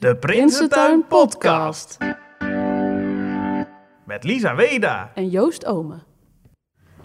[0.00, 1.98] De Prinsentuin Podcast.
[4.04, 5.10] Met Lisa Weda.
[5.14, 5.98] En Joost Ome.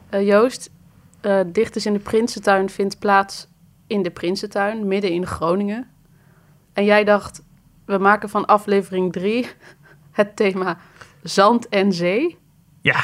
[0.09, 0.71] Eh, Joost,
[1.21, 3.47] eh, Dichters in de Prinsentuin vindt plaats
[3.87, 5.87] in de Prinsentuin, midden in Groningen.
[6.73, 7.43] En jij dacht,
[7.85, 9.47] we maken van aflevering 3
[10.11, 10.77] het thema
[11.23, 12.37] zand en zee.
[12.81, 13.03] Ja,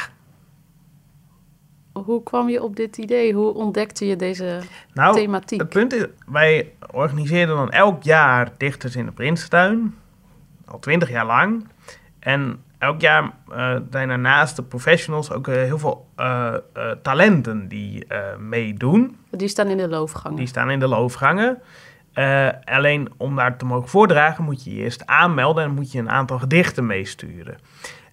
[1.92, 3.32] Hoe kwam je op dit idee?
[3.32, 4.60] Hoe ontdekte je deze
[4.92, 5.60] nou, thematiek?
[5.60, 9.94] het punt is, wij organiseren dan elk jaar Dichters in de Prinsentuin.
[10.64, 11.66] Al twintig jaar lang.
[12.18, 16.54] En elk jaar eh, zijn er naast de professionals ook eh, heel veel eh,
[17.02, 18.06] talenten die
[18.38, 19.16] meedoen.
[19.30, 20.38] Die staan in de loofgangen.
[20.38, 21.62] Die staan in de loofgangen.
[22.64, 26.10] Alleen om daar te mogen voordragen moet je je eerst aanmelden en moet je een
[26.10, 27.58] aantal gedichten meesturen.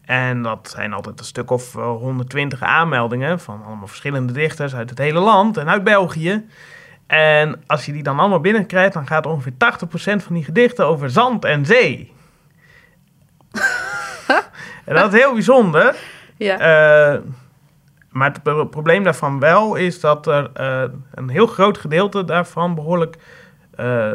[0.10, 4.90] En dat zijn altijd een stuk of eh, 120 aanmeldingen van allemaal verschillende dichters uit
[4.90, 6.46] het hele land en uit België.
[7.08, 11.10] En als je die dan allemaal binnenkrijgt, dan gaat ongeveer 80% van die gedichten over
[11.10, 12.14] zand en zee.
[14.86, 15.96] en dat is heel bijzonder.
[16.38, 17.20] Ja, Eh,
[18.10, 22.76] maar het pro- probleem daarvan wel is dat er eh, een heel groot gedeelte daarvan
[22.76, 23.16] behoorlijk
[23.76, 24.12] eh,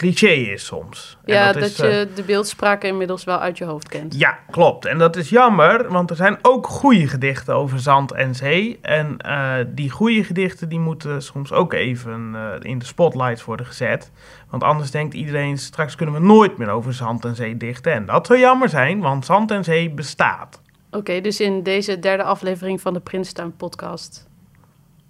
[0.00, 1.18] cliché is soms.
[1.24, 4.18] En ja dat, is, eh, je de beeldspraak inmiddels wel uit je hoofd kent.
[4.18, 4.84] ja, klopt.
[4.84, 8.78] En dat is jammer, want er zijn ook goede gedichten over zand en zee.
[8.82, 13.66] En eh, die goede gedichten die moeten soms ook even eh, in de spotlights worden
[13.66, 14.10] gezet.
[14.50, 17.92] Want anders denkt iedereen, straks kunnen we nooit meer over zand en zee dichten.
[17.92, 20.60] En dat zou jammer zijn, want zand en zee bestaat.
[20.90, 24.28] Oké, dus in deze derde aflevering van de Prinsentuin podcast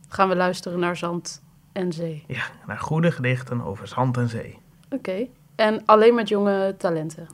[0.09, 2.25] gaan we luisteren naar zand en zee.
[2.27, 4.59] Ja, naar goede gedichten over zand en zee.
[4.91, 7.29] Oké, en alleen met jonge talenten.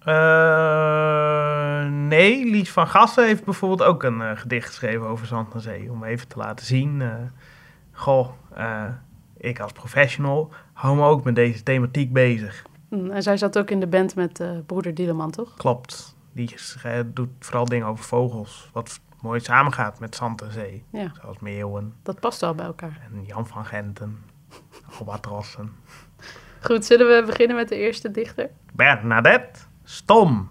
[0.00, 5.60] Eh, nee, Lies van Gassen heeft bijvoorbeeld ook een eh, gedicht geschreven over zand en
[5.60, 5.90] zee.
[5.90, 7.14] Om even te laten zien, eh,
[7.92, 8.28] goh,
[9.36, 12.64] ik als professional hou me ook met deze thematiek bezig.
[12.88, 15.54] Hm, en zij zat ook in de band met broeder Dieleman, toch?
[15.56, 16.54] Klopt, die
[17.06, 20.84] doet vooral dingen over vogels, wat mooi samengaat met zand en zee.
[20.90, 23.08] Ja, Zoals meeuwen dat past wel bij elkaar.
[23.12, 24.18] en Jan van Genten,
[24.98, 25.72] albatrossen.
[26.62, 28.50] Goed, zullen we beginnen met de eerste dichter?
[28.72, 30.50] Bernadette Stom,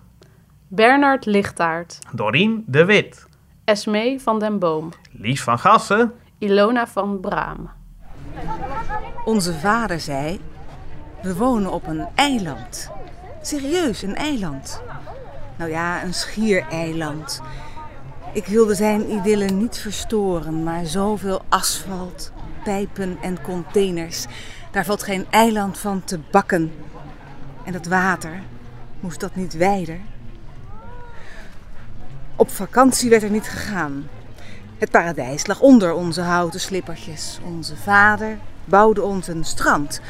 [0.67, 3.27] Bernard Lichtaard, Dorien de Wit,
[3.65, 7.69] Esmee van den Boom, Lies van Gassen, Ilona van Braam.
[9.25, 10.39] Onze vader zei:
[11.21, 12.91] We wonen op een eiland.
[13.41, 14.81] Serieus, een eiland.
[15.57, 17.41] Nou ja, een schiereiland.
[18.33, 22.31] Ik wilde zijn idylle niet verstoren, maar zoveel asfalt,
[22.63, 24.25] pijpen en containers.
[24.72, 26.72] Daar valt geen eiland van te bakken.
[27.66, 28.41] En dat water,
[29.00, 30.00] moest dat niet wijder?
[32.35, 34.07] Op vakantie werd er niet gegaan.
[34.78, 37.40] Het paradijs lag onder onze houten slippertjes.
[37.44, 40.02] Onze vader bouwde ons een strand.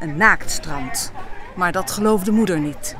[0.00, 1.12] Een naaktstrand.
[1.56, 2.96] Maar dat geloofde moeder niet.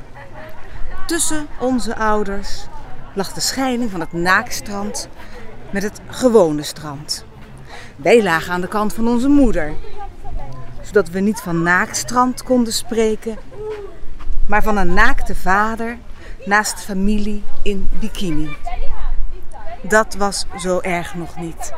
[1.07, 2.67] Tussen onze ouders
[3.15, 5.09] lag de scheiding van het naaktstrand
[5.71, 7.25] met het gewone strand.
[7.97, 9.75] Wij lagen aan de kant van onze moeder.
[10.93, 13.39] Zodat we niet van naaktstrand konden spreken,
[14.49, 15.99] maar van een naakte vader
[16.45, 18.57] naast familie in bikini.
[19.83, 21.73] Dat was zo erg nog niet.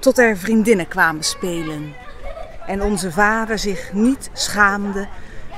[0.00, 1.94] Tot er vriendinnen kwamen spelen.
[2.66, 5.08] En onze vader zich niet schaamde,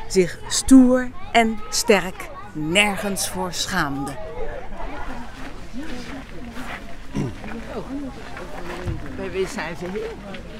[0.09, 4.13] zich stoer en sterk nergens voor schaamde.
[9.17, 10.11] Bij wie zijn ze hier?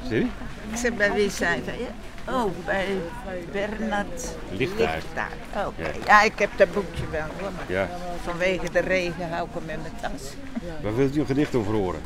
[0.09, 0.46] Zie je?
[0.71, 1.63] Ik zeg, bij wie zijn?
[2.31, 2.87] Oh, bij
[3.53, 4.35] Bernard.
[5.67, 5.91] Oké.
[6.07, 6.23] Ja.
[6.23, 7.89] ik heb dat boekje wel hoor, maar Ja.
[8.25, 10.23] vanwege de regen hou ik hem in mijn tas.
[10.83, 12.01] Waar wilt u een gedicht over horen?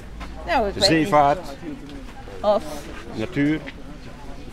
[0.46, 1.74] Nou, ik De weet zeevaart, niet.
[2.40, 2.62] Of,
[3.14, 3.60] natuur.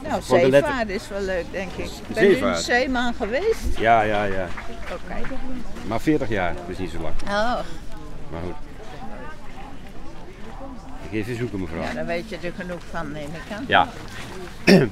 [0.04, 1.90] nou, Voor zeevaart is wel leuk, denk ik.
[2.08, 2.60] Ben u een zeevaart.
[2.62, 3.78] zeeman geweest?
[3.78, 4.48] Ja, ja, ja.
[4.92, 5.28] Oké.
[5.88, 7.14] Maar 40 jaar, dat is niet zo lang.
[7.24, 7.60] Oh,
[8.32, 8.54] Maar goed.
[11.12, 11.82] Even zoeken, mevrouw.
[11.82, 13.64] ja, daar weet je er genoeg van, neem ik aan.
[13.68, 13.88] Ja.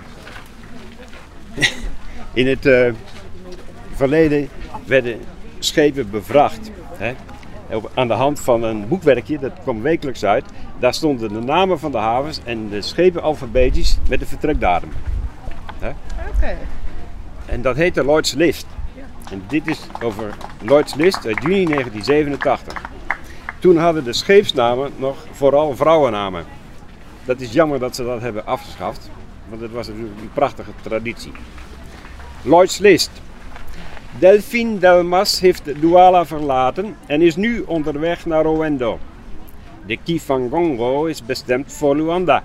[2.34, 2.92] In het eh,
[3.94, 4.50] verleden
[4.86, 5.20] werden
[5.60, 6.72] schepen bevracht.
[6.98, 7.14] Hè?
[7.76, 10.46] Op- Aan de hand van een boekwerkje, dat kwam wekelijks uit.
[10.80, 14.90] Daar stonden de namen van de havens en de schepen alfabetisch met de vertrekdatum.
[15.78, 16.58] Oké.
[17.46, 18.66] En dat heette Lloyd's List.
[19.32, 22.82] En dit is over Lloyd's List uit juni 1987.
[23.66, 26.46] Toen hadden de scheepsnamen nog vooral vrouwennamen.
[27.24, 29.10] Dat is jammer dat ze dat hebben afgeschaft,
[29.50, 31.32] want het was natuurlijk een prachtige traditie.
[32.44, 33.10] Lloyd's List.
[34.20, 39.00] Delphine Delmas heeft Douala verlaten en is nu onderweg naar Rowendo.
[39.86, 42.44] De Kifangongo is bestemd voor Luanda.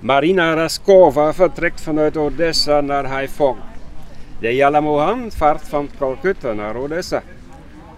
[0.00, 3.58] Marina Raskova vertrekt vanuit Odessa naar Haiphong.
[4.38, 7.22] De Yalamohan vaart van Calcutta naar Odessa.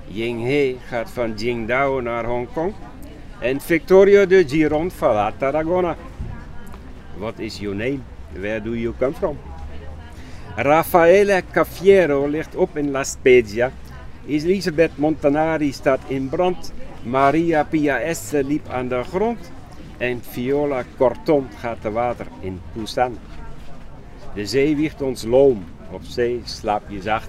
[0.08, 2.73] Yinghe gaat van Qingdao naar Hongkong.
[3.41, 5.97] En Victoria de Giron verlaat Tarragona.
[7.19, 7.99] What is your name?
[8.32, 9.38] Where do you come from?
[10.56, 13.73] Raffaele Caffiero ligt op in La Spezia.
[14.26, 16.73] Elisabeth Montanari staat in brand.
[17.02, 19.52] Maria Pia Esse liep aan de grond.
[19.99, 23.19] En Viola Corton gaat te water in Busan.
[24.35, 25.64] De zee wiegt ons loom.
[25.91, 27.29] Op zee slaap je zacht.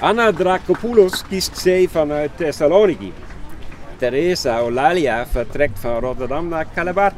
[0.00, 3.12] Anna Dracopoulos kiest zee vanuit Thessaloniki.
[3.96, 7.12] Teresa Olalia vertrekt van Rotterdam naar Calabar.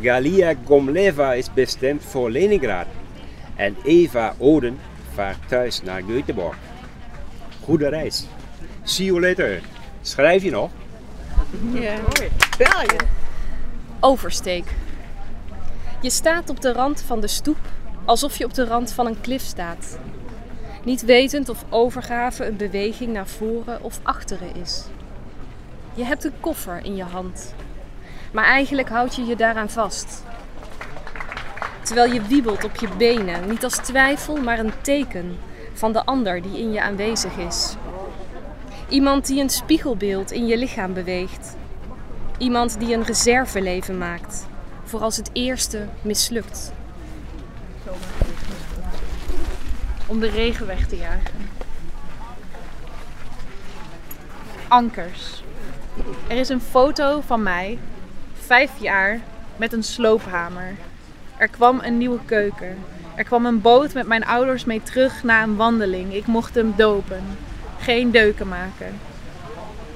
[0.00, 2.86] Galia Gomleva is bestemd voor Leningrad.
[3.56, 4.78] En Eva Oden
[5.14, 6.56] vaart thuis naar Göteborg.
[7.62, 8.26] Goede reis.
[8.82, 9.60] See you later.
[10.02, 10.70] Schrijf je nog?
[14.00, 14.64] Oversteek.
[16.00, 17.58] Je staat op de rand van de stoep
[18.04, 19.98] alsof je op de rand van een klif staat.
[20.84, 24.84] Niet wetend of overgave een beweging naar voren of achteren is.
[25.94, 27.54] Je hebt een koffer in je hand,
[28.32, 30.24] maar eigenlijk houd je je daaraan vast.
[31.82, 35.38] Terwijl je wiebelt op je benen, niet als twijfel, maar een teken
[35.72, 37.74] van de ander die in je aanwezig is.
[38.88, 41.56] Iemand die een spiegelbeeld in je lichaam beweegt.
[42.38, 44.46] Iemand die een reserveleven maakt
[44.84, 46.72] voor als het eerste mislukt.
[50.10, 51.48] Om de regen weg te jagen.
[54.68, 55.42] Ankers.
[56.28, 57.78] Er is een foto van mij,
[58.32, 59.20] vijf jaar,
[59.56, 60.74] met een sloophamer.
[61.36, 62.78] Er kwam een nieuwe keuken.
[63.14, 66.14] Er kwam een boot met mijn ouders mee terug na een wandeling.
[66.14, 67.22] Ik mocht hem dopen.
[67.78, 68.98] Geen deuken maken.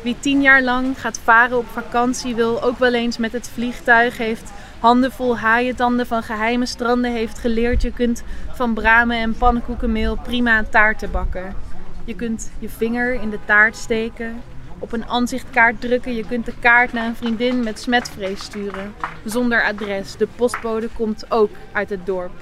[0.03, 4.19] Wie tien jaar lang gaat varen op vakantie wil ook wel eens met het vliegtuig
[4.19, 4.53] heeft
[4.85, 7.83] handen vol haaientanden van geheime stranden heeft geleerd.
[7.83, 8.23] Je kunt
[8.53, 11.55] van bramen en pannenkoekenmeel prima taarten bakken.
[12.05, 14.43] Je kunt je vinger in de taart steken,
[14.79, 16.15] op een aanzichtkaart drukken.
[16.15, 18.95] Je kunt de kaart naar een vriendin met smetvrees sturen,
[19.25, 20.17] zonder adres.
[20.17, 22.33] De postbode komt ook uit het dorp.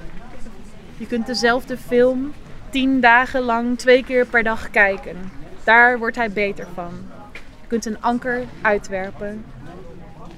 [0.97, 2.33] Je kunt dezelfde film
[2.69, 5.31] tien dagen lang twee keer per dag kijken.
[5.63, 6.91] Daar wordt hij beter van.
[7.33, 9.43] Je kunt een anker uitwerpen.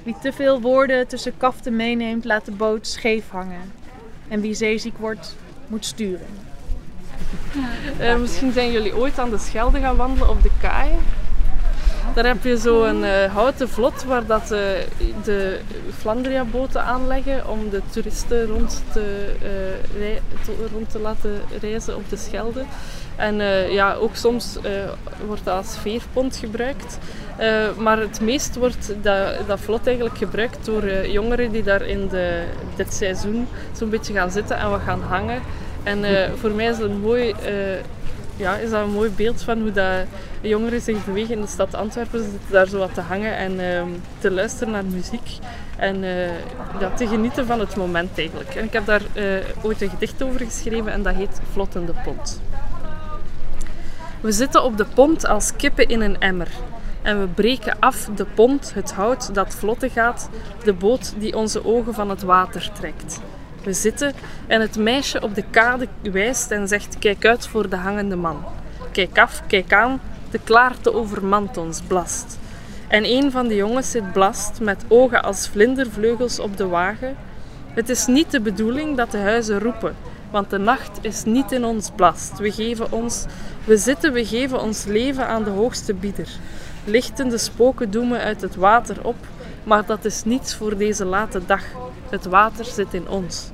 [0.06, 3.72] Wie te veel woorden tussen kaften meeneemt, laat de boot scheef hangen.
[4.28, 5.36] En wie zeeziek wordt,
[5.68, 6.28] moet sturen.
[8.00, 10.90] Eh, misschien zijn jullie ooit aan de Schelde gaan wandelen op de kaai.
[12.14, 14.50] Daar heb je zo'n uh, houten vlot waar dat, uh,
[15.24, 15.60] de
[15.98, 19.36] Flandria-boten aanleggen om de toeristen rond te,
[20.72, 22.64] rond te laten reizen op de Schelde.
[23.16, 23.36] En
[23.72, 24.58] ja, ook soms
[25.26, 26.98] wordt dat als veerpont gebruikt.
[27.78, 32.44] maar het meest wordt dat, dat vlot eigenlijk gebruikt door jongeren die daar in de,
[32.76, 35.42] dit seizoen zo'n beetje gaan zitten en wat gaan hangen.
[35.84, 36.06] En
[36.40, 37.36] voor mij is het een mooi
[38.38, 40.06] ja, is dat een mooi beeld van hoe dat
[40.42, 42.24] jongeren zich bewegen in de stad Antwerpen.
[42.24, 43.82] Ze zitten daar zo wat te hangen en uh,
[44.20, 45.30] te luisteren naar muziek.
[45.78, 46.02] En
[46.96, 48.56] te genieten van het moment eigenlijk.
[48.56, 49.02] En ik heb daar
[49.62, 52.42] ooit een gedicht over geschreven en dat heet Vlottende Pont.
[54.26, 56.48] We zitten op de pont als kippen in een emmer.
[57.02, 60.30] En we breken af de pont, het hout dat vlotte gaat,
[60.64, 63.20] de boot die onze ogen van het water trekt.
[63.64, 64.14] We zitten
[64.48, 68.44] en het meisje op de kade wijst en zegt: Kijk uit voor de hangende man.
[68.92, 70.02] Kijk af, kijk aan,
[70.32, 72.40] de klaarte overmant ons, blast.
[72.88, 77.16] En een van de jongens zit blast met ogen als vlindervleugels op de wagen.
[77.74, 79.96] Het is niet de bedoeling dat de huizen roepen,
[80.32, 82.38] want de nacht is niet in ons blast.
[82.38, 83.26] We geven ons,
[83.64, 86.30] we zitten, we geven ons leven aan de hoogste bieder.
[86.84, 89.16] Lichtende spoken doemen uit het water op,
[89.64, 91.64] maar dat is niets voor deze late dag.
[92.10, 93.50] Het water zit in ons.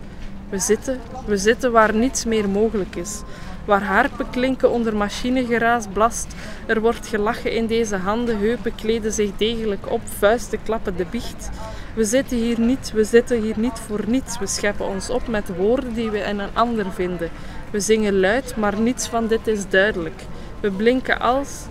[0.49, 3.21] We zitten, we zitten waar niets meer mogelijk is.
[3.65, 6.27] Waar harpen klinken onder machinegeraas blast.
[6.65, 11.49] Er wordt gelachen in deze handen, heupen kleden zich degelijk op, vuisten klappen de biecht.
[11.93, 14.39] We zitten hier niet, we zitten hier niet voor niets.
[14.39, 17.29] We scheppen ons op met woorden die we in een ander vinden.
[17.71, 20.21] We zingen luid, maar niets van dit is duidelijk.
[20.59, 21.65] We blinken als,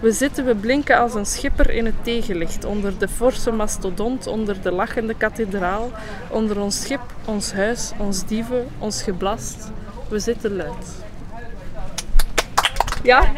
[0.00, 4.62] we zitten, we blinken als een schipper in het tegenlicht, onder de forse mastodont, onder
[4.62, 5.90] de lachende kathedraal,
[6.30, 9.70] onder ons schip, ons huis, ons dieven, ons geblast.
[10.08, 11.04] We zitten luid.
[13.02, 13.32] Ja,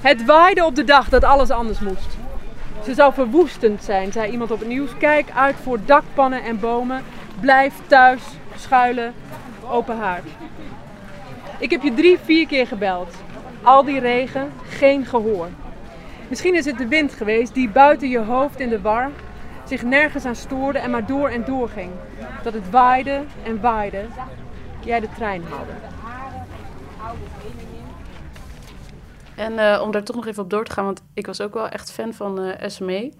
[0.00, 2.15] het waaide op de dag dat alles anders moest.
[2.86, 4.90] Ze zou verwoestend zijn, zei iemand op het nieuws.
[4.98, 7.02] Kijk uit voor dakpannen en bomen.
[7.40, 8.22] Blijf thuis,
[8.56, 9.14] schuilen,
[9.70, 10.28] open haard.
[11.58, 13.14] Ik heb je drie, vier keer gebeld.
[13.62, 15.48] Al die regen, geen gehoor.
[16.28, 19.10] Misschien is het de wind geweest die buiten je hoofd in de war
[19.64, 21.90] zich nergens aan stoorde en maar door en door ging.
[22.42, 24.04] Dat het waaide en waaide,
[24.84, 25.72] jij de trein haalde.
[29.36, 31.54] En eh, om daar toch nog even op door te gaan, want ik was ook
[31.54, 33.12] wel echt fan van eh SME.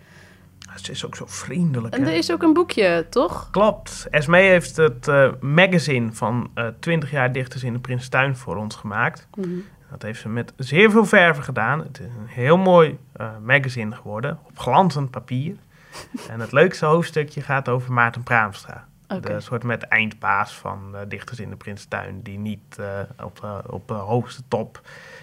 [0.75, 1.95] Ze is ook zo vriendelijk.
[1.95, 2.11] En hè?
[2.11, 3.51] er is ook een boekje, toch?
[3.51, 4.07] Klopt.
[4.11, 8.75] Esme heeft het eh, magazine van eh 20 jaar dichters in de Prinstuin voor ons
[8.75, 9.29] gemaakt.
[9.35, 9.49] Mhm.
[9.91, 11.79] Dat heeft ze met zeer veel verven gedaan.
[11.79, 12.99] Het is een heel mooi
[13.43, 15.57] magazine geworden, op glanzend papier.
[16.31, 18.89] en het leukste hoofdstukje gaat over Maarten Praamstra.
[19.09, 19.21] Oké.
[19.35, 23.63] De soort met eindbaas van eh, dichters in de Prinstuin, die niet eh, op, de-
[23.73, 24.81] op de hoogste top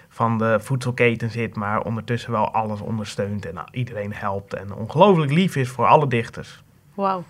[0.09, 5.55] van de voedselketen zit, maar ondertussen wel alles ondersteunt en iedereen helpt en ongelooflijk lief
[5.55, 6.63] is voor alle dichters.
[6.93, 7.23] Wauw.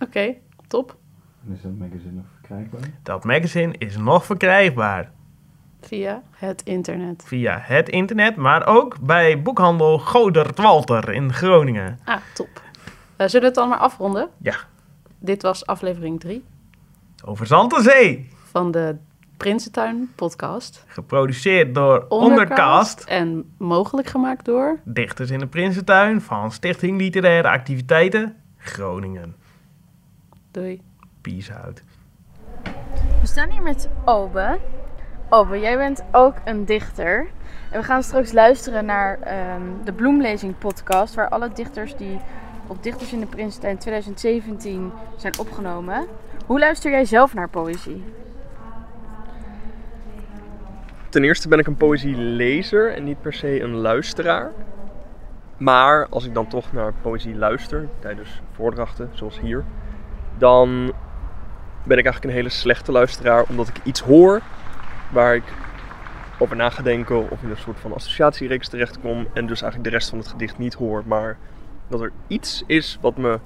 [0.00, 0.34] Oké,
[0.66, 0.96] top.
[1.46, 2.80] En is dat magazine nog verkrijgbaar?
[3.02, 5.10] Dat magazine is nog verkrijgbaar
[5.80, 7.24] Via het internet.
[7.26, 11.98] via het internet, maar ook bij boekhandel Godert Walter in Groningen.
[12.04, 12.48] Ah, top.
[13.16, 14.28] Eh, zullen we het dan maar afronden?
[14.38, 14.56] Ja.
[15.18, 16.44] Dit was aflevering 3
[17.24, 18.28] Over Zand en Zee.
[18.44, 18.96] van de
[19.36, 20.84] Prinsentuin podcast.
[20.86, 23.04] Geproduceerd door Ondercast.
[23.04, 24.80] En mogelijk gemaakt door...
[24.84, 29.36] Dichters in de Prinsentuin van Stichting Literaire Activiteiten Groningen.
[30.50, 30.80] Doei.
[31.20, 31.82] Peace out.
[33.20, 34.58] We staan hier met Obe.
[35.28, 37.28] Obe, jij bent ook een dichter.
[37.70, 42.18] En we gaan straks luisteren naar ehm, de Bloemlezing podcast, waar alle dichters die
[42.68, 46.06] op Dichters in de Prinsentuin 2017 zijn opgenomen.
[46.46, 48.04] Hoe luister jij zelf naar poëzie?
[51.08, 54.52] Ten eerste ben ik een poëzielezer en niet per se een luisteraar.
[55.56, 59.64] Maar als ik dan toch naar poëzie luister, tijdens voordrachten zoals hier,
[60.38, 60.92] dan
[61.82, 64.40] ben ik eigenlijk een hele slechte luisteraar, omdat ik iets hoor
[65.12, 65.44] waar ik
[66.38, 69.96] over na ga denken of in een soort van associatiereeks terechtkom en dus eigenlijk de
[69.96, 71.36] rest van het gedicht niet hoor, maar
[71.88, 73.38] dat er iets is wat me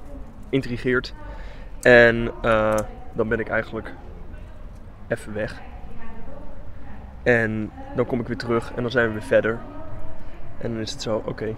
[0.49, 1.15] intrigeert
[1.81, 2.75] en eh,
[3.13, 3.93] dan ben ik eigenlijk
[5.09, 5.61] even weg.
[7.23, 9.59] En dan kom ik weer terug en dan zijn we weer verder.
[10.59, 11.55] En dan is het zo, oké.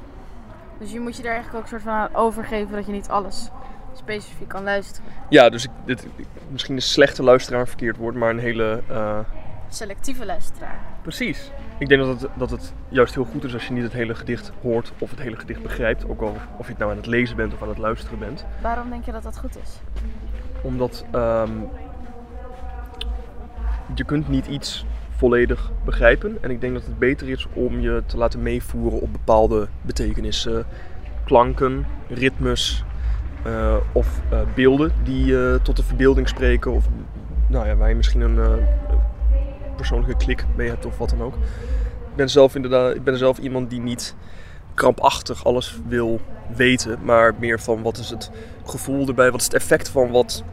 [0.78, 3.08] Dus je moet je daar eigenlijk ook een soort van aan overgeven dat je niet
[3.08, 3.50] alles
[3.94, 5.10] specifiek kan luisteren.
[5.28, 6.06] Ja, dus ik, dit,
[6.50, 8.82] misschien een slechte luisteraar een verkeerd woord, maar een hele...
[8.88, 9.18] eh,
[9.68, 10.78] Selectieve luisteraar.
[11.02, 11.50] precies.
[11.78, 14.14] Ik denk dat het, dat het juist heel goed is als je niet het hele
[14.14, 16.08] gedicht hoort of het hele gedicht begrijpt.
[16.08, 18.46] Ook al of je het nou aan het lezen bent of aan het luisteren bent.
[18.62, 19.80] Waarom denk je dat dat goed is?
[20.62, 21.50] Omdat ehm,
[23.94, 24.84] je kunt niet iets
[25.16, 26.38] volledig begrijpen.
[26.40, 30.66] En ik denk dat het beter is om je te laten meevoeren op bepaalde betekenissen,
[31.24, 32.84] klanken, ritmes
[33.42, 36.72] eh, of eh, beelden die eh, tot de verbeelding spreken.
[36.72, 36.88] Of
[37.46, 38.66] nou ja, waar je misschien een
[39.88, 41.34] persoonlijke klik mee hebt of wat dan ook.
[42.10, 44.14] Ik ben zelf inderdaad, ik ben zelf iemand die niet
[44.74, 46.20] krampachtig alles wil
[46.56, 48.30] weten, maar meer van wat is het
[48.64, 50.44] gevoel erbij, wat is het effect van wat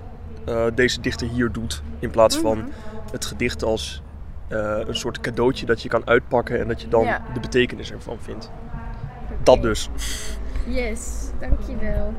[0.46, 2.70] eh, deze dichter hier doet, in plaats van
[3.12, 4.02] het gedicht als
[4.48, 7.22] eh, een soort cadeautje dat je kan uitpakken en dat je dan Ja.
[7.34, 8.52] de betekenis ervan vindt.
[9.44, 9.90] Dat dus.
[10.68, 12.14] Yes, dankjewel.